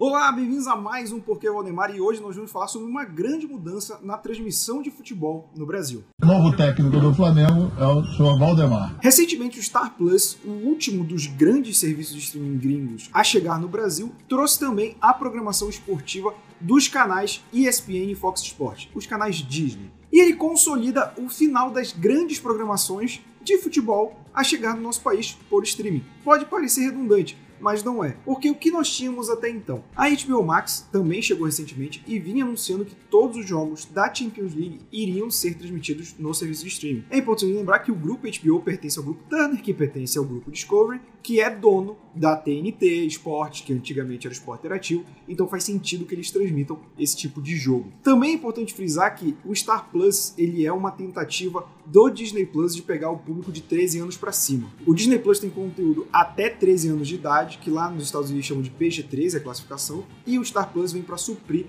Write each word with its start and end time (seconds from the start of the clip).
Olá, 0.00 0.30
bem-vindos 0.30 0.68
a 0.68 0.76
mais 0.76 1.10
um 1.10 1.18
Porquê 1.18 1.50
Valdemar 1.50 1.92
e 1.92 2.00
hoje 2.00 2.22
nós 2.22 2.36
vamos 2.36 2.52
falar 2.52 2.68
sobre 2.68 2.88
uma 2.88 3.04
grande 3.04 3.48
mudança 3.48 3.98
na 4.00 4.16
transmissão 4.16 4.80
de 4.80 4.92
futebol 4.92 5.50
no 5.56 5.66
Brasil. 5.66 6.04
Novo 6.22 6.56
técnico 6.56 7.00
do 7.00 7.12
Flamengo 7.12 7.72
é 7.76 7.84
o 7.84 8.04
senhor 8.04 8.38
Valdemar. 8.38 8.96
Recentemente, 9.00 9.58
o 9.58 9.62
Star 9.62 9.96
Plus, 9.96 10.38
o 10.44 10.50
último 10.50 11.02
dos 11.02 11.26
grandes 11.26 11.78
serviços 11.78 12.14
de 12.14 12.20
streaming 12.20 12.58
gringos 12.58 13.10
a 13.12 13.24
chegar 13.24 13.60
no 13.60 13.66
Brasil, 13.66 14.14
trouxe 14.28 14.60
também 14.60 14.96
a 15.00 15.12
programação 15.12 15.68
esportiva 15.68 16.32
dos 16.60 16.86
canais 16.86 17.42
ESPN 17.52 18.12
e 18.12 18.14
Fox 18.14 18.40
Sports, 18.42 18.88
os 18.94 19.04
canais 19.04 19.38
Disney. 19.38 19.90
E 20.12 20.20
ele 20.20 20.34
consolida 20.34 21.12
o 21.18 21.28
final 21.28 21.72
das 21.72 21.92
grandes 21.92 22.38
programações 22.38 23.20
de 23.42 23.58
futebol 23.58 24.16
a 24.32 24.44
chegar 24.44 24.76
no 24.76 24.82
nosso 24.82 25.00
país 25.00 25.36
por 25.50 25.64
streaming. 25.64 26.04
Pode 26.22 26.44
parecer 26.44 26.82
redundante, 26.82 27.36
mas 27.60 27.82
não 27.82 28.02
é. 28.02 28.16
Porque 28.24 28.50
o 28.50 28.54
que 28.54 28.70
nós 28.70 28.90
tínhamos 28.90 29.30
até 29.30 29.48
então? 29.48 29.84
A 29.96 30.08
HBO 30.08 30.42
Max 30.42 30.88
também 30.92 31.22
chegou 31.22 31.46
recentemente 31.46 32.02
e 32.06 32.18
vinha 32.18 32.44
anunciando 32.44 32.84
que 32.84 32.94
todos 33.10 33.36
os 33.36 33.46
jogos 33.46 33.84
da 33.84 34.12
Champions 34.12 34.54
League 34.54 34.80
iriam 34.92 35.30
ser 35.30 35.54
transmitidos 35.54 36.14
no 36.18 36.34
serviço 36.34 36.64
de 36.64 36.68
streaming. 36.68 37.04
É 37.10 37.18
importante 37.18 37.52
lembrar 37.52 37.80
que 37.80 37.92
o 37.92 37.94
grupo 37.94 38.26
HBO 38.26 38.60
pertence 38.60 38.98
ao 38.98 39.04
grupo 39.04 39.22
Turner, 39.28 39.62
que 39.62 39.74
pertence 39.74 40.18
ao 40.18 40.24
grupo 40.24 40.50
Discovery, 40.50 41.00
que 41.22 41.40
é 41.40 41.50
dono 41.50 41.96
da 42.14 42.36
TNT 42.36 43.06
Sport, 43.06 43.64
que 43.64 43.72
antigamente 43.72 44.26
era 44.26 44.32
Sport 44.32 44.60
Interativo, 44.60 45.04
então 45.28 45.46
faz 45.46 45.64
sentido 45.64 46.06
que 46.06 46.14
eles 46.14 46.30
transmitam 46.30 46.80
esse 46.98 47.16
tipo 47.16 47.40
de 47.42 47.56
jogo. 47.56 47.92
Também 48.02 48.30
é 48.30 48.34
importante 48.34 48.72
frisar 48.74 49.14
que 49.14 49.36
o 49.44 49.54
Star 49.54 49.90
Plus 49.90 50.34
ele 50.38 50.64
é 50.64 50.72
uma 50.72 50.90
tentativa 50.90 51.68
do 51.90 52.10
Disney 52.10 52.44
Plus 52.44 52.74
de 52.74 52.82
pegar 52.82 53.10
o 53.10 53.18
público 53.18 53.50
de 53.50 53.62
13 53.62 54.00
anos 54.00 54.16
para 54.16 54.30
cima. 54.30 54.68
O 54.86 54.94
Disney 54.94 55.18
Plus 55.18 55.38
tem 55.38 55.48
conteúdo 55.48 56.06
até 56.12 56.50
13 56.50 56.90
anos 56.90 57.08
de 57.08 57.14
idade, 57.14 57.58
que 57.58 57.70
lá 57.70 57.90
nos 57.90 58.04
Estados 58.04 58.28
Unidos 58.28 58.46
chamam 58.46 58.62
de 58.62 58.70
PG-13, 58.70 59.38
a 59.38 59.40
classificação, 59.40 60.04
e 60.26 60.38
o 60.38 60.44
Star 60.44 60.70
Plus 60.70 60.92
vem 60.92 61.02
para 61.02 61.16
suprir 61.16 61.66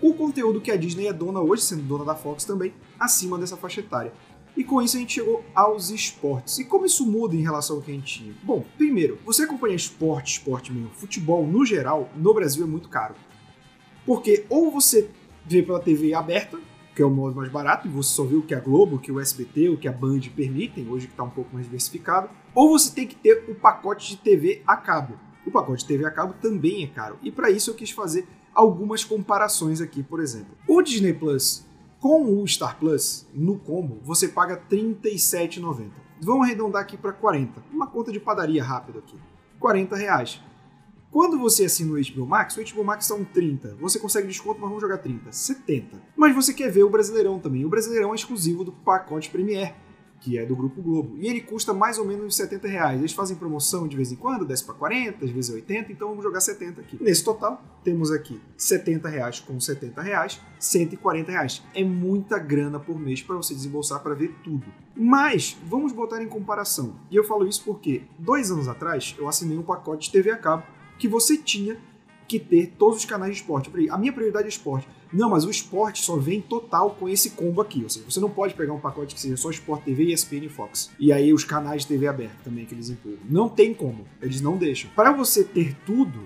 o 0.00 0.12
conteúdo 0.14 0.60
que 0.60 0.70
a 0.70 0.76
Disney 0.76 1.06
é 1.06 1.12
dona 1.12 1.40
hoje, 1.40 1.62
sendo 1.62 1.82
dona 1.82 2.04
da 2.04 2.14
Fox 2.14 2.44
também, 2.44 2.74
acima 2.98 3.38
dessa 3.38 3.56
faixa 3.56 3.80
etária. 3.80 4.12
E 4.54 4.62
com 4.62 4.82
isso 4.82 4.96
a 4.96 5.00
gente 5.00 5.14
chegou 5.14 5.42
aos 5.54 5.88
esportes. 5.88 6.58
E 6.58 6.64
como 6.64 6.84
isso 6.84 7.06
muda 7.06 7.34
em 7.34 7.40
relação 7.40 7.76
ao 7.76 7.82
que 7.82 7.90
a 7.90 7.94
gente 7.94 8.18
tinha? 8.18 8.34
Bom, 8.42 8.62
primeiro, 8.76 9.18
você 9.24 9.44
acompanha 9.44 9.74
esporte, 9.74 10.32
esporte 10.32 10.70
mesmo, 10.70 10.90
futebol 10.90 11.46
no 11.46 11.64
geral, 11.64 12.10
no 12.14 12.34
Brasil 12.34 12.64
é 12.64 12.66
muito 12.66 12.88
caro. 12.90 13.14
Porque 14.04 14.44
ou 14.50 14.70
você 14.70 15.08
vê 15.46 15.62
pela 15.62 15.80
TV 15.80 16.12
aberta, 16.12 16.58
que 16.94 17.02
é 17.02 17.04
o 17.04 17.10
modo 17.10 17.36
mais 17.36 17.48
barato, 17.50 17.88
e 17.88 17.90
você 17.90 18.10
só 18.10 18.24
vê 18.24 18.36
o 18.36 18.42
que 18.42 18.54
a 18.54 18.60
Globo, 18.60 18.96
o 18.96 18.98
que 18.98 19.10
o 19.10 19.20
SBT, 19.20 19.70
o 19.70 19.76
que 19.76 19.88
a 19.88 19.92
Band 19.92 20.20
permitem, 20.34 20.88
hoje 20.88 21.06
que 21.06 21.12
está 21.12 21.22
um 21.22 21.30
pouco 21.30 21.50
mais 21.52 21.66
diversificado, 21.66 22.28
ou 22.54 22.70
você 22.70 22.94
tem 22.94 23.06
que 23.06 23.14
ter 23.16 23.44
o 23.48 23.54
pacote 23.54 24.10
de 24.10 24.16
TV 24.16 24.62
a 24.66 24.76
cabo. 24.76 25.18
O 25.46 25.50
pacote 25.50 25.82
de 25.82 25.88
TV 25.88 26.04
a 26.04 26.10
cabo 26.10 26.34
também 26.40 26.84
é 26.84 26.86
caro. 26.86 27.18
E 27.22 27.30
para 27.30 27.50
isso 27.50 27.70
eu 27.70 27.74
quis 27.74 27.90
fazer 27.90 28.26
algumas 28.54 29.04
comparações 29.04 29.80
aqui, 29.80 30.02
por 30.02 30.20
exemplo. 30.20 30.54
O 30.68 30.82
Disney 30.82 31.14
Plus 31.14 31.64
com 32.02 32.24
o 32.24 32.48
Star 32.48 32.76
Plus, 32.80 33.24
no 33.32 33.60
combo, 33.60 34.00
você 34.02 34.26
paga 34.26 34.54
R$ 34.54 34.76
37,90. 34.76 35.88
Vamos 36.20 36.46
arredondar 36.46 36.82
aqui 36.82 36.96
para 36.96 37.12
40. 37.12 37.62
Uma 37.72 37.86
conta 37.86 38.10
de 38.10 38.18
padaria 38.18 38.62
rápida 38.62 38.98
aqui. 38.98 39.16
40 39.60 39.94
reais. 39.94 40.42
Quando 41.12 41.38
você 41.38 41.66
assina 41.66 41.92
o 41.92 42.00
HBO 42.00 42.26
Max, 42.26 42.56
o 42.56 42.64
HBO 42.64 42.82
Max 42.82 43.04
são 43.04 43.22
30. 43.22 43.76
Você 43.78 43.98
consegue 43.98 44.26
desconto, 44.26 44.58
mas 44.58 44.70
vamos 44.70 44.80
jogar 44.80 44.96
30. 44.96 45.30
70. 45.30 46.02
Mas 46.16 46.34
você 46.34 46.54
quer 46.54 46.70
ver 46.70 46.84
o 46.84 46.90
Brasileirão 46.90 47.38
também. 47.38 47.66
O 47.66 47.68
Brasileirão 47.68 48.12
é 48.12 48.14
exclusivo 48.14 48.64
do 48.64 48.72
pacote 48.72 49.28
Premier 49.28 49.74
que 50.22 50.38
é 50.38 50.46
do 50.46 50.54
Grupo 50.54 50.80
Globo. 50.80 51.16
E 51.18 51.26
ele 51.26 51.40
custa 51.40 51.74
mais 51.74 51.98
ou 51.98 52.04
menos 52.04 52.36
70 52.36 52.68
reais. 52.68 53.00
Eles 53.00 53.12
fazem 53.12 53.36
promoção 53.36 53.88
de 53.88 53.96
vez 53.96 54.12
em 54.12 54.16
quando, 54.16 54.46
desce 54.46 54.64
para 54.64 54.74
40, 54.74 55.24
às 55.24 55.30
vezes 55.32 55.52
80, 55.52 55.90
então 55.90 56.08
vamos 56.08 56.22
jogar 56.22 56.40
70 56.40 56.80
aqui. 56.80 56.96
Nesse 57.02 57.24
total, 57.24 57.60
temos 57.82 58.12
aqui 58.12 58.40
70 58.56 59.08
reais 59.08 59.40
com 59.40 59.58
70 59.58 60.00
reais, 60.00 60.40
140 60.60 61.32
reais. 61.32 61.62
É 61.74 61.82
muita 61.82 62.38
grana 62.38 62.78
por 62.78 62.98
mês 62.98 63.20
para 63.20 63.34
você 63.34 63.52
desembolsar 63.52 64.00
para 64.00 64.14
ver 64.14 64.32
tudo. 64.44 64.64
Mas, 64.94 65.56
vamos 65.66 65.92
botar 65.92 66.22
em 66.22 66.28
comparação. 66.28 66.94
E 67.10 67.16
eu 67.16 67.24
falo 67.24 67.44
isso 67.44 67.64
porque, 67.64 68.04
dois 68.16 68.50
anos 68.52 68.68
atrás, 68.68 69.16
eu 69.18 69.26
assinei 69.26 69.58
um 69.58 69.62
pacote 69.62 70.06
de 70.06 70.12
TV 70.12 70.30
a 70.30 70.36
cabo 70.36 70.62
que 71.02 71.08
você 71.08 71.36
tinha 71.36 71.76
que 72.28 72.38
ter 72.38 72.74
todos 72.78 72.98
os 72.98 73.04
canais 73.04 73.34
de 73.34 73.40
esporte. 73.40 73.68
Falei, 73.68 73.90
a 73.90 73.98
minha 73.98 74.12
prioridade 74.12 74.44
é 74.44 74.48
esporte. 74.48 74.86
Não, 75.12 75.28
mas 75.28 75.44
o 75.44 75.50
esporte 75.50 76.00
só 76.00 76.16
vem 76.16 76.40
total 76.40 76.90
com 76.90 77.08
esse 77.08 77.30
combo 77.30 77.60
aqui. 77.60 77.82
Ou 77.82 77.90
seja, 77.90 78.04
você 78.08 78.20
não 78.20 78.30
pode 78.30 78.54
pegar 78.54 78.72
um 78.72 78.78
pacote 78.78 79.12
que 79.12 79.20
seja 79.20 79.36
só 79.36 79.50
Sport 79.50 79.82
TV, 79.82 80.12
ESPN 80.12 80.44
e 80.44 80.48
Fox. 80.48 80.92
E 81.00 81.12
aí 81.12 81.32
os 81.32 81.42
canais 81.42 81.82
de 81.82 81.88
TV 81.88 82.06
aberta 82.06 82.36
também 82.44 82.64
que 82.64 82.72
eles 82.72 82.88
empurram. 82.88 83.18
Não 83.28 83.48
tem 83.48 83.74
como. 83.74 84.06
Eles 84.22 84.40
não 84.40 84.56
deixam. 84.56 84.92
Para 84.94 85.10
você 85.10 85.42
ter 85.42 85.74
tudo, 85.84 86.20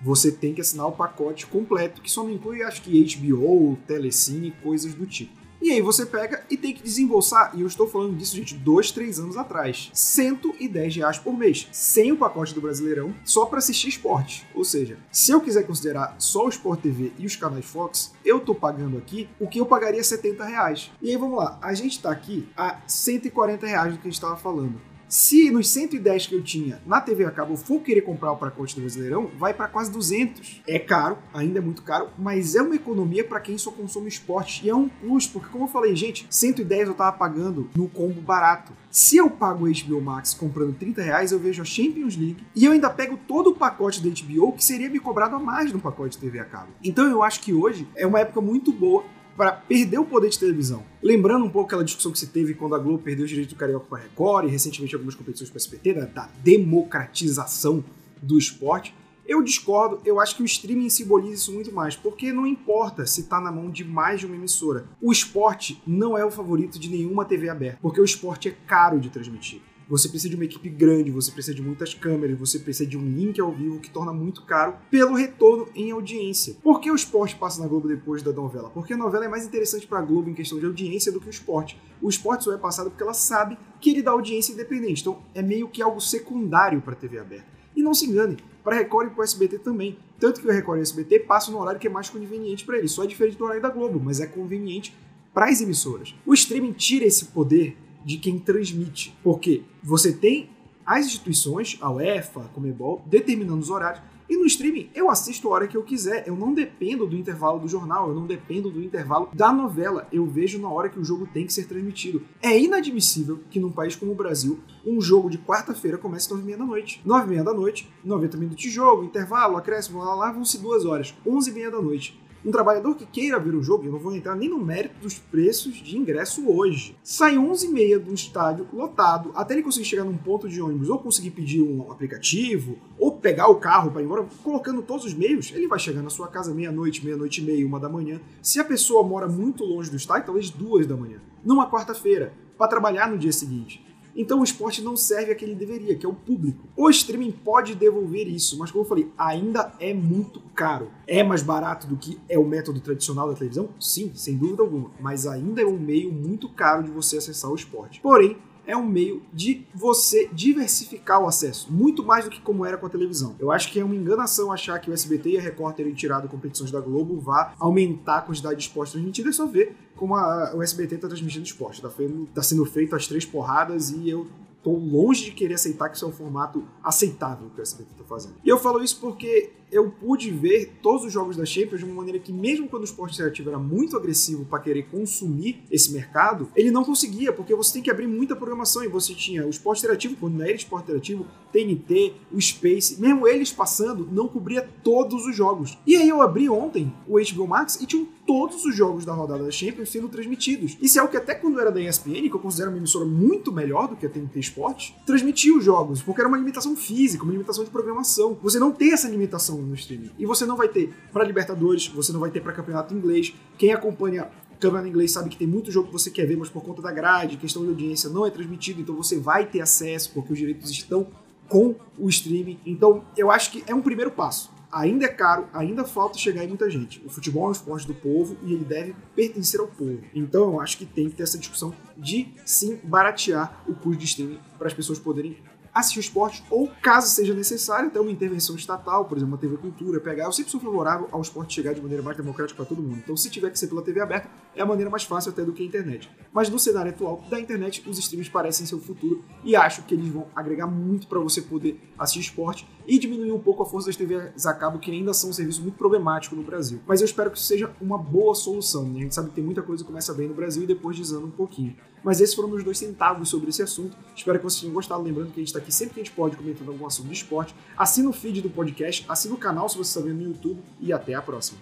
você 0.00 0.32
tem 0.32 0.54
que 0.54 0.62
assinar 0.62 0.86
o 0.86 0.92
pacote 0.92 1.46
completo, 1.46 2.00
que 2.00 2.10
só 2.10 2.24
não 2.24 2.30
inclui, 2.30 2.62
acho 2.62 2.80
que 2.80 3.04
HBO, 3.04 3.76
Telecine, 3.86 4.54
coisas 4.62 4.94
do 4.94 5.04
tipo. 5.04 5.43
E 5.64 5.72
aí 5.72 5.80
você 5.80 6.04
pega 6.04 6.44
e 6.50 6.58
tem 6.58 6.74
que 6.74 6.82
desembolsar, 6.82 7.52
e 7.54 7.62
eu 7.62 7.66
estou 7.66 7.88
falando 7.88 8.18
disso, 8.18 8.36
gente, 8.36 8.54
dois, 8.54 8.92
três 8.92 9.18
anos 9.18 9.34
atrás, 9.34 9.90
110 9.94 10.96
reais 10.96 11.16
por 11.16 11.32
mês, 11.38 11.66
sem 11.72 12.12
o 12.12 12.18
pacote 12.18 12.52
do 12.52 12.60
Brasileirão, 12.60 13.14
só 13.24 13.46
para 13.46 13.60
assistir 13.60 13.88
esporte. 13.88 14.46
Ou 14.54 14.62
seja, 14.62 14.98
se 15.10 15.32
eu 15.32 15.40
quiser 15.40 15.66
considerar 15.66 16.16
só 16.18 16.44
o 16.44 16.50
Sport 16.50 16.82
TV 16.82 17.12
e 17.18 17.24
os 17.24 17.34
canais 17.34 17.64
Fox, 17.64 18.12
eu 18.22 18.40
tô 18.40 18.54
pagando 18.54 18.98
aqui 18.98 19.26
o 19.40 19.48
que 19.48 19.58
eu 19.58 19.64
pagaria 19.64 20.04
70 20.04 20.44
reais. 20.44 20.90
E 21.00 21.08
aí 21.08 21.16
vamos 21.16 21.38
lá, 21.38 21.58
a 21.62 21.72
gente 21.72 21.98
tá 21.98 22.10
aqui 22.10 22.46
a 22.54 22.82
140 22.86 23.66
reais 23.66 23.94
do 23.94 23.98
que 23.98 24.06
a 24.06 24.10
gente 24.10 24.18
estava 24.18 24.36
falando. 24.36 24.78
Se 25.14 25.48
nos 25.48 25.68
110 25.68 26.26
que 26.26 26.34
eu 26.34 26.42
tinha 26.42 26.82
na 26.84 27.00
TV 27.00 27.24
a 27.24 27.30
cabo 27.30 27.56
for 27.56 27.80
querer 27.80 28.00
comprar 28.00 28.32
o 28.32 28.36
pacote 28.36 28.74
do 28.74 28.80
Brasileirão, 28.80 29.30
vai 29.38 29.54
para 29.54 29.68
quase 29.68 29.92
200. 29.92 30.62
É 30.66 30.76
caro, 30.76 31.18
ainda 31.32 31.60
é 31.60 31.62
muito 31.62 31.82
caro, 31.82 32.08
mas 32.18 32.56
é 32.56 32.62
uma 32.62 32.74
economia 32.74 33.22
para 33.22 33.38
quem 33.38 33.56
só 33.56 33.70
consome 33.70 34.08
esporte. 34.08 34.66
E 34.66 34.70
é 34.70 34.74
um 34.74 34.88
plus, 34.88 35.28
porque 35.28 35.48
como 35.50 35.66
eu 35.66 35.68
falei, 35.68 35.94
gente, 35.94 36.26
110 36.28 36.88
eu 36.88 36.94
tava 36.94 37.16
pagando 37.16 37.70
no 37.76 37.88
combo 37.88 38.20
barato. 38.20 38.72
Se 38.90 39.16
eu 39.16 39.30
pago 39.30 39.66
o 39.66 39.72
HBO 39.72 40.00
Max 40.00 40.34
comprando 40.34 40.76
30 40.76 41.00
reais, 41.00 41.30
eu 41.30 41.38
vejo 41.38 41.62
a 41.62 41.64
Champions 41.64 42.16
League 42.16 42.44
e 42.52 42.64
eu 42.64 42.72
ainda 42.72 42.90
pego 42.90 43.16
todo 43.16 43.50
o 43.50 43.54
pacote 43.54 44.02
da 44.02 44.08
HBO 44.08 44.50
que 44.50 44.64
seria 44.64 44.90
me 44.90 44.98
cobrado 44.98 45.36
a 45.36 45.38
mais 45.38 45.72
no 45.72 45.78
pacote 45.78 46.16
de 46.16 46.18
TV 46.18 46.40
a 46.40 46.44
cabo. 46.44 46.72
Então 46.82 47.08
eu 47.08 47.22
acho 47.22 47.40
que 47.40 47.54
hoje 47.54 47.86
é 47.94 48.04
uma 48.04 48.18
época 48.18 48.40
muito 48.40 48.72
boa 48.72 49.04
para 49.36 49.52
perder 49.52 49.98
o 49.98 50.04
poder 50.04 50.28
de 50.28 50.38
televisão. 50.38 50.84
Lembrando 51.02 51.44
um 51.44 51.50
pouco 51.50 51.66
aquela 51.66 51.84
discussão 51.84 52.12
que 52.12 52.18
se 52.18 52.28
teve 52.28 52.54
quando 52.54 52.74
a 52.74 52.78
Globo 52.78 53.02
perdeu 53.02 53.24
os 53.24 53.30
direitos 53.30 53.52
do 53.52 53.58
Carioca 53.58 53.86
para 53.86 53.98
a 53.98 54.02
Record 54.02 54.46
e 54.46 54.50
recentemente 54.50 54.94
algumas 54.94 55.14
competições 55.14 55.50
para 55.50 55.58
a 55.58 55.62
SPT, 55.62 55.94
da, 55.94 56.06
da 56.06 56.30
democratização 56.42 57.84
do 58.22 58.38
esporte. 58.38 58.94
Eu 59.26 59.42
discordo, 59.42 60.00
eu 60.04 60.20
acho 60.20 60.36
que 60.36 60.42
o 60.42 60.44
streaming 60.44 60.90
simboliza 60.90 61.34
isso 61.34 61.52
muito 61.52 61.72
mais, 61.72 61.96
porque 61.96 62.30
não 62.30 62.46
importa 62.46 63.06
se 63.06 63.22
está 63.22 63.40
na 63.40 63.50
mão 63.50 63.70
de 63.70 63.82
mais 63.82 64.20
de 64.20 64.26
uma 64.26 64.36
emissora. 64.36 64.86
O 65.00 65.10
esporte 65.10 65.82
não 65.86 66.16
é 66.16 66.24
o 66.24 66.30
favorito 66.30 66.78
de 66.78 66.90
nenhuma 66.90 67.24
TV 67.24 67.48
aberta, 67.48 67.78
porque 67.80 68.00
o 68.00 68.04
esporte 68.04 68.48
é 68.48 68.56
caro 68.66 69.00
de 69.00 69.08
transmitir. 69.08 69.62
Você 69.88 70.08
precisa 70.08 70.30
de 70.30 70.36
uma 70.36 70.46
equipe 70.46 70.70
grande, 70.70 71.10
você 71.10 71.30
precisa 71.30 71.54
de 71.54 71.60
muitas 71.60 71.92
câmeras, 71.92 72.38
você 72.38 72.58
precisa 72.58 72.88
de 72.88 72.96
um 72.96 73.06
link 73.06 73.38
ao 73.38 73.52
vivo 73.52 73.78
que 73.80 73.90
torna 73.90 74.14
muito 74.14 74.42
caro 74.42 74.76
pelo 74.90 75.14
retorno 75.14 75.68
em 75.74 75.90
audiência. 75.90 76.56
Por 76.62 76.80
que 76.80 76.90
o 76.90 76.94
esporte 76.94 77.36
passa 77.36 77.60
na 77.60 77.68
Globo 77.68 77.86
depois 77.86 78.22
da 78.22 78.32
novela? 78.32 78.70
Porque 78.70 78.94
a 78.94 78.96
novela 78.96 79.26
é 79.26 79.28
mais 79.28 79.44
interessante 79.44 79.86
para 79.86 79.98
a 79.98 80.02
Globo 80.02 80.30
em 80.30 80.34
questão 80.34 80.58
de 80.58 80.64
audiência 80.64 81.12
do 81.12 81.20
que 81.20 81.26
o 81.26 81.30
esporte. 81.30 81.78
O 82.00 82.08
esporte 82.08 82.44
só 82.44 82.54
é 82.54 82.58
passado 82.58 82.90
porque 82.90 83.02
ela 83.02 83.12
sabe 83.12 83.58
que 83.78 83.90
ele 83.90 84.02
dá 84.02 84.12
audiência 84.12 84.54
independente, 84.54 85.02
então 85.02 85.22
é 85.34 85.42
meio 85.42 85.68
que 85.68 85.82
algo 85.82 86.00
secundário 86.00 86.80
para 86.80 86.94
a 86.94 86.96
TV 86.96 87.18
aberta. 87.18 87.46
E 87.76 87.82
não 87.82 87.92
se 87.92 88.06
engane, 88.06 88.38
para 88.62 88.76
Record 88.76 89.08
e 89.08 89.10
para 89.10 89.20
o 89.20 89.24
SBT 89.24 89.58
também. 89.58 89.98
Tanto 90.18 90.40
que 90.40 90.46
o 90.46 90.50
Record 90.50 90.78
e 90.78 90.80
o 90.80 90.82
SBT 90.82 91.20
passam 91.20 91.52
no 91.52 91.60
horário 91.60 91.78
que 91.78 91.88
é 91.88 91.90
mais 91.90 92.08
conveniente 92.08 92.64
para 92.64 92.78
eles. 92.78 92.92
Só 92.92 93.04
é 93.04 93.06
diferente 93.06 93.36
do 93.36 93.44
horário 93.44 93.60
da 93.60 93.68
Globo, 93.68 94.00
mas 94.02 94.20
é 94.20 94.26
conveniente 94.26 94.96
para 95.34 95.50
as 95.50 95.60
emissoras. 95.60 96.14
O 96.24 96.32
streaming 96.32 96.72
tira 96.72 97.04
esse 97.04 97.26
poder 97.26 97.76
de 98.04 98.18
quem 98.18 98.38
transmite. 98.38 99.16
Porque 99.22 99.62
você 99.82 100.12
tem 100.12 100.50
as 100.84 101.06
instituições, 101.06 101.78
a 101.80 101.90
UEFA, 101.90 102.42
a 102.42 102.48
Comebol, 102.48 103.02
determinando 103.06 103.60
os 103.60 103.70
horários. 103.70 104.02
E 104.28 104.36
no 104.36 104.46
streaming 104.46 104.88
eu 104.94 105.10
assisto 105.10 105.48
a 105.48 105.52
hora 105.52 105.68
que 105.68 105.76
eu 105.76 105.82
quiser. 105.82 106.26
Eu 106.26 106.34
não 106.34 106.54
dependo 106.54 107.06
do 107.06 107.16
intervalo 107.16 107.58
do 107.58 107.68
jornal, 107.68 108.08
eu 108.08 108.14
não 108.14 108.26
dependo 108.26 108.70
do 108.70 108.82
intervalo 108.82 109.28
da 109.34 109.52
novela. 109.52 110.08
Eu 110.10 110.26
vejo 110.26 110.58
na 110.58 110.68
hora 110.68 110.88
que 110.88 110.98
o 110.98 111.04
jogo 111.04 111.26
tem 111.26 111.46
que 111.46 111.52
ser 111.52 111.66
transmitido. 111.66 112.22
É 112.42 112.58
inadmissível 112.58 113.40
que 113.50 113.60
num 113.60 113.70
país 113.70 113.94
como 113.94 114.12
o 114.12 114.14
Brasil, 114.14 114.60
um 114.84 115.00
jogo 115.00 115.28
de 115.28 115.38
quarta-feira 115.38 115.98
comece 115.98 116.32
às 116.32 116.40
9h30 116.40 116.56
da 116.56 116.64
noite. 116.64 117.02
9h30 117.06 117.42
da 117.42 117.54
noite, 117.54 117.88
90 118.02 118.36
minutos 118.38 118.62
de 118.62 118.70
jogo, 118.70 119.04
intervalo, 119.04 119.56
acréscimo, 119.56 119.98
lá, 119.98 120.14
lá, 120.14 120.32
vão-se 120.32 120.58
duas 120.58 120.84
horas. 120.84 121.14
11h30 121.26 121.70
da 121.70 121.82
noite. 121.82 122.18
Um 122.44 122.50
trabalhador 122.50 122.94
que 122.94 123.06
queira 123.06 123.38
ver 123.38 123.54
o 123.54 123.62
jogo, 123.62 123.86
eu 123.86 123.92
não 123.92 123.98
vou 123.98 124.14
entrar 124.14 124.34
nem 124.34 124.50
no 124.50 124.58
mérito 124.58 124.96
dos 125.00 125.18
preços 125.18 125.76
de 125.76 125.96
ingresso 125.96 126.46
hoje, 126.46 126.94
sai 127.02 127.36
11h30 127.36 127.98
do 128.00 128.12
estádio 128.12 128.66
lotado, 128.70 129.32
até 129.34 129.54
ele 129.54 129.62
conseguir 129.62 129.86
chegar 129.86 130.04
num 130.04 130.16
ponto 130.16 130.46
de 130.46 130.60
ônibus, 130.60 130.90
ou 130.90 130.98
conseguir 130.98 131.30
pedir 131.30 131.62
um 131.62 131.90
aplicativo, 131.90 132.76
ou 132.98 133.12
pegar 133.12 133.48
o 133.48 133.54
carro 133.54 133.90
para 133.90 134.02
ir 134.02 134.04
embora, 134.04 134.26
colocando 134.42 134.82
todos 134.82 135.06
os 135.06 135.14
meios, 135.14 135.52
ele 135.54 135.66
vai 135.66 135.78
chegar 135.78 136.02
na 136.02 136.10
sua 136.10 136.28
casa 136.28 136.52
meia-noite, 136.52 137.02
meia-noite 137.02 137.40
e 137.40 137.44
meia, 137.44 137.66
uma 137.66 137.80
da 137.80 137.88
manhã. 137.88 138.20
Se 138.42 138.60
a 138.60 138.64
pessoa 138.64 139.02
mora 139.02 139.26
muito 139.26 139.64
longe 139.64 139.88
do 139.88 139.96
estádio, 139.96 140.26
talvez 140.26 140.50
duas 140.50 140.86
da 140.86 140.96
manhã, 140.96 141.22
numa 141.42 141.70
quarta-feira, 141.70 142.34
para 142.58 142.68
trabalhar 142.68 143.08
no 143.10 143.16
dia 143.16 143.32
seguinte. 143.32 143.82
Então 144.16 144.40
o 144.40 144.44
esporte 144.44 144.82
não 144.82 144.96
serve 144.96 145.32
a 145.32 145.34
quem 145.34 145.48
ele 145.48 145.56
deveria, 145.56 145.96
que 145.96 146.06
é 146.06 146.08
o 146.08 146.14
público. 146.14 146.66
O 146.76 146.88
streaming 146.90 147.32
pode 147.32 147.74
devolver 147.74 148.28
isso, 148.28 148.58
mas 148.58 148.70
como 148.70 148.84
eu 148.84 148.88
falei, 148.88 149.10
ainda 149.18 149.72
é 149.80 149.92
muito 149.92 150.40
caro. 150.54 150.90
É 151.06 151.22
mais 151.22 151.42
barato 151.42 151.86
do 151.86 151.96
que 151.96 152.18
é 152.28 152.38
o 152.38 152.44
método 152.44 152.80
tradicional 152.80 153.28
da 153.28 153.34
televisão? 153.34 153.68
Sim, 153.80 154.12
sem 154.14 154.36
dúvida 154.36 154.62
alguma, 154.62 154.90
mas 155.00 155.26
ainda 155.26 155.60
é 155.60 155.66
um 155.66 155.78
meio 155.78 156.12
muito 156.12 156.48
caro 156.48 156.82
de 156.82 156.90
você 156.90 157.18
acessar 157.18 157.50
o 157.50 157.54
esporte. 157.54 158.00
Porém, 158.00 158.36
é 158.66 158.76
um 158.76 158.86
meio 158.86 159.22
de 159.32 159.66
você 159.74 160.28
diversificar 160.32 161.22
o 161.22 161.26
acesso, 161.26 161.72
muito 161.72 162.04
mais 162.04 162.24
do 162.24 162.30
que 162.30 162.40
como 162.40 162.64
era 162.64 162.76
com 162.76 162.86
a 162.86 162.90
televisão. 162.90 163.34
Eu 163.38 163.50
acho 163.50 163.70
que 163.70 163.80
é 163.80 163.84
uma 163.84 163.94
enganação 163.94 164.52
achar 164.52 164.78
que 164.78 164.90
o 164.90 164.94
SBT 164.94 165.30
e 165.30 165.38
a 165.38 165.40
Record 165.40 165.76
terem 165.76 165.94
tirado 165.94 166.28
competições 166.28 166.70
da 166.70 166.80
Globo 166.80 167.18
vá 167.18 167.54
aumentar 167.58 168.18
a 168.18 168.22
quantidade 168.22 168.56
de 168.56 168.62
esporte 168.62 168.92
transmitido, 168.92 169.28
é 169.28 169.32
só 169.32 169.46
ver 169.46 169.76
como 169.96 170.16
a, 170.16 170.54
o 170.54 170.62
SBT 170.62 170.96
está 170.96 171.08
transmitindo 171.08 171.44
esporte. 171.44 171.84
Está 171.84 171.90
tá 172.34 172.42
sendo 172.42 172.64
feito 172.66 172.94
as 172.94 173.06
três 173.06 173.24
porradas 173.24 173.90
e 173.90 174.08
eu 174.08 174.26
estou 174.64 174.78
longe 174.78 175.26
de 175.26 175.32
querer 175.32 175.54
aceitar 175.54 175.90
que 175.90 175.96
isso 175.96 176.06
é 176.06 176.08
um 176.08 176.12
formato 176.12 176.64
aceitável 176.82 177.50
que 177.54 177.60
o 177.60 177.62
SBT 177.62 177.90
está 177.92 178.04
fazendo. 178.04 178.34
E 178.42 178.48
eu 178.48 178.58
falo 178.58 178.82
isso 178.82 178.98
porque 178.98 179.52
eu 179.74 179.90
pude 179.90 180.30
ver 180.30 180.78
todos 180.80 181.04
os 181.04 181.12
jogos 181.12 181.36
da 181.36 181.44
Champions 181.44 181.80
de 181.80 181.84
uma 181.84 181.94
maneira 181.94 182.18
que, 182.18 182.32
mesmo 182.32 182.68
quando 182.68 182.82
o 182.82 182.84
esporte 182.84 183.14
interativo 183.14 183.50
era 183.50 183.58
muito 183.58 183.96
agressivo 183.96 184.44
para 184.44 184.60
querer 184.60 184.84
consumir 184.84 185.64
esse 185.68 185.92
mercado, 185.92 186.48
ele 186.54 186.70
não 186.70 186.84
conseguia, 186.84 187.32
porque 187.32 187.54
você 187.54 187.74
tem 187.74 187.82
que 187.82 187.90
abrir 187.90 188.06
muita 188.06 188.36
programação 188.36 188.84
e 188.84 188.88
você 188.88 189.14
tinha 189.14 189.44
o 189.44 189.50
esporte 189.50 189.80
interativo, 189.80 190.16
quando 190.16 190.34
não 190.34 190.44
era 190.44 190.52
esporte 190.52 190.84
interativo, 190.84 191.26
TNT, 191.52 192.14
o 192.32 192.40
Space, 192.40 193.00
mesmo 193.00 193.26
eles 193.26 193.52
passando, 193.52 194.08
não 194.10 194.28
cobria 194.28 194.62
todos 194.82 195.26
os 195.26 195.34
jogos. 195.34 195.76
E 195.84 195.96
aí 195.96 196.08
eu 196.08 196.22
abri 196.22 196.48
ontem 196.48 196.92
o 197.08 197.16
HBO 197.18 197.48
Max 197.48 197.80
e 197.80 197.86
tinham 197.86 198.06
todos 198.26 198.64
os 198.64 198.74
jogos 198.74 199.04
da 199.04 199.12
rodada 199.12 199.44
da 199.44 199.50
Champions 199.50 199.90
sendo 199.90 200.08
transmitidos. 200.08 200.76
Isso 200.80 200.98
é 200.98 201.02
o 201.02 201.08
que 201.08 201.16
até 201.16 201.34
quando 201.34 201.60
era 201.60 201.70
da 201.70 201.80
ESPN, 201.80 202.28
que 202.28 202.34
eu 202.34 202.38
considero 202.38 202.70
uma 202.70 202.78
emissora 202.78 203.04
muito 203.04 203.52
melhor 203.52 203.88
do 203.88 203.96
que 203.96 204.06
a 204.06 204.08
TNT 204.08 204.38
Esporte, 204.54 204.96
transmitia 205.04 205.56
os 205.56 205.64
jogos, 205.64 206.00
porque 206.00 206.20
era 206.20 206.28
uma 206.28 206.38
limitação 206.38 206.76
física, 206.76 207.24
uma 207.24 207.32
limitação 207.32 207.64
de 207.64 207.70
programação. 207.70 208.38
Você 208.40 208.60
não 208.60 208.70
tem 208.70 208.92
essa 208.92 209.08
limitação 209.08 209.60
no 209.60 209.74
streaming. 209.74 210.12
E 210.16 210.24
você 210.24 210.46
não 210.46 210.56
vai 210.56 210.68
ter 210.68 210.94
para 211.12 211.24
Libertadores, 211.24 211.88
você 211.88 212.12
não 212.12 212.20
vai 212.20 212.30
ter 212.30 212.40
para 212.40 212.52
campeonato 212.52 212.94
inglês. 212.94 213.34
Quem 213.58 213.72
acompanha 213.72 214.30
campeonato 214.60 214.86
inglês 214.88 215.10
sabe 215.10 215.28
que 215.28 215.36
tem 215.36 215.46
muito 215.46 215.72
jogo 215.72 215.88
que 215.88 215.92
você 215.92 216.08
quer 216.08 216.24
ver, 216.26 216.36
mas 216.36 216.48
por 216.48 216.62
conta 216.62 216.80
da 216.80 216.92
grade, 216.92 217.36
questão 217.36 217.62
de 217.64 217.68
audiência, 217.68 218.08
não 218.08 218.24
é 218.24 218.30
transmitido, 218.30 218.80
então 218.80 218.94
você 218.94 219.18
vai 219.18 219.44
ter 219.44 219.60
acesso, 219.60 220.12
porque 220.14 220.32
os 220.32 220.38
direitos 220.38 220.70
estão 220.70 221.08
com 221.48 221.74
o 221.98 222.08
streaming. 222.08 222.58
Então, 222.64 223.04
eu 223.16 223.32
acho 223.32 223.50
que 223.50 223.64
é 223.66 223.74
um 223.74 223.82
primeiro 223.82 224.12
passo. 224.12 224.53
Ainda 224.74 225.04
é 225.04 225.08
caro, 225.08 225.46
ainda 225.52 225.84
falta 225.84 226.18
chegar 226.18 226.42
em 226.42 226.48
muita 226.48 226.68
gente. 226.68 227.00
O 227.06 227.08
futebol 227.08 227.44
é 227.44 227.48
um 227.50 227.52
esporte 227.52 227.86
do 227.86 227.94
povo 227.94 228.36
e 228.42 228.52
ele 228.52 228.64
deve 228.64 228.92
pertencer 229.14 229.60
ao 229.60 229.68
povo. 229.68 230.00
Então, 230.12 230.52
eu 230.52 230.60
acho 230.60 230.76
que 230.76 230.84
tem 230.84 231.08
que 231.08 231.14
ter 231.14 231.22
essa 231.22 231.38
discussão 231.38 231.72
de 231.96 232.34
sim 232.44 232.80
baratear 232.82 233.62
o 233.68 233.74
custo 233.74 233.98
de 234.00 234.04
streaming 234.04 234.40
para 234.58 234.66
as 234.66 234.74
pessoas 234.74 234.98
poderem 234.98 235.36
assistir 235.72 235.98
o 235.98 236.00
esporte 236.00 236.44
ou, 236.50 236.68
caso 236.82 237.06
seja 237.06 237.32
necessário, 237.34 237.86
até 237.86 238.00
uma 238.00 238.10
intervenção 238.10 238.56
estatal, 238.56 239.04
por 239.04 239.16
exemplo, 239.16 239.34
uma 239.34 239.38
TV 239.38 239.56
Cultura, 239.58 240.00
pegar. 240.00 240.24
Eu 240.24 240.32
sempre 240.32 240.50
sou 240.50 240.60
favorável 240.60 241.08
ao 241.12 241.20
esporte 241.20 241.54
chegar 241.54 241.72
de 241.72 241.80
maneira 241.80 242.02
mais 242.02 242.16
democrática 242.16 242.56
para 242.56 242.66
todo 242.66 242.82
mundo. 242.82 242.98
Então, 242.98 243.16
se 243.16 243.30
tiver 243.30 243.50
que 243.50 243.58
ser 243.58 243.68
pela 243.68 243.80
TV 243.80 244.00
aberta, 244.00 244.28
é 244.56 244.62
a 244.62 244.66
maneira 244.66 244.90
mais 244.90 245.04
fácil 245.04 245.30
até 245.30 245.44
do 245.44 245.52
que 245.52 245.62
a 245.62 245.66
internet. 245.66 246.10
Mas 246.32 246.48
no 246.48 246.58
cenário 246.58 246.90
atual 246.90 247.24
da 247.30 247.38
internet, 247.38 247.82
os 247.86 247.98
streams 247.98 248.28
parecem 248.28 248.66
ser 248.66 248.74
o 248.74 248.80
futuro 248.80 249.24
e 249.44 249.54
acho 249.54 249.82
que 249.82 249.94
eles 249.94 250.08
vão 250.08 250.26
agregar 250.34 250.66
muito 250.66 251.06
para 251.06 251.20
você 251.20 251.40
poder 251.40 251.80
assistir 251.98 252.20
esporte 252.20 252.66
e 252.86 252.98
diminuir 252.98 253.32
um 253.32 253.38
pouco 253.38 253.62
a 253.62 253.66
força 253.66 253.86
das 253.86 253.96
TVs 253.96 254.46
a 254.46 254.52
cabo, 254.52 254.78
que 254.78 254.90
ainda 254.90 255.14
são 255.14 255.30
um 255.30 255.32
serviço 255.32 255.62
muito 255.62 255.76
problemático 255.76 256.34
no 256.36 256.42
Brasil. 256.42 256.80
Mas 256.86 257.00
eu 257.00 257.04
espero 257.04 257.30
que 257.30 257.38
isso 257.38 257.46
seja 257.46 257.70
uma 257.80 257.96
boa 257.96 258.34
solução. 258.34 258.84
Né? 258.84 258.98
A 258.98 259.02
gente 259.02 259.14
sabe 259.14 259.28
que 259.28 259.34
tem 259.34 259.44
muita 259.44 259.62
coisa 259.62 259.82
que 259.82 259.86
começa 259.86 260.12
bem 260.12 260.28
no 260.28 260.34
Brasil 260.34 260.64
e 260.64 260.66
depois 260.66 260.96
desanda 260.96 261.26
um 261.26 261.30
pouquinho. 261.30 261.76
Mas 262.04 262.20
esses 262.20 262.34
foram 262.34 262.50
meus 262.50 262.62
dois 262.62 262.76
centavos 262.76 263.30
sobre 263.30 263.48
esse 263.48 263.62
assunto. 263.62 263.96
Espero 264.14 264.38
que 264.38 264.44
vocês 264.44 264.60
tenham 264.60 264.74
gostado. 264.74 265.02
Lembrando 265.02 265.28
que 265.28 265.40
a 265.40 265.40
gente 265.40 265.48
está 265.48 265.58
aqui 265.58 265.72
sempre 265.72 265.94
que 265.94 266.00
a 266.00 266.04
gente 266.04 266.14
pode 266.14 266.36
comentando 266.36 266.68
algum 266.68 266.86
assunto 266.86 267.06
de 267.08 267.14
esporte. 267.14 267.54
Assina 267.76 268.10
o 268.10 268.12
feed 268.12 268.42
do 268.42 268.50
podcast, 268.50 269.06
assina 269.08 269.34
o 269.34 269.38
canal 269.38 269.68
se 269.68 269.78
você 269.78 269.98
está 269.98 270.06
vendo 270.06 270.18
no 270.18 270.28
YouTube 270.28 270.60
e 270.78 270.92
até 270.92 271.14
a 271.14 271.22
próxima. 271.22 271.52